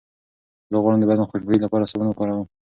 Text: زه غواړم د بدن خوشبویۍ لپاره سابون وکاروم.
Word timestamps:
زه 0.71 0.75
غواړم 0.83 0.99
د 1.01 1.05
بدن 1.09 1.25
خوشبویۍ 1.29 1.59
لپاره 1.61 1.89
سابون 1.91 2.07
وکاروم. 2.09 2.45